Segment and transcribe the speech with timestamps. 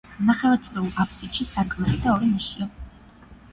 [0.27, 2.71] ნახევარწრიულ აფსიდში სარკმელი და ორი ნიშია.